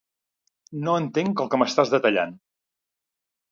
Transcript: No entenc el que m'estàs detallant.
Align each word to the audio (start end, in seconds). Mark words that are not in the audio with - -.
No 0.85 0.95
entenc 1.01 1.45
el 1.45 1.53
que 1.53 1.61
m'estàs 1.63 1.93
detallant. 1.97 2.35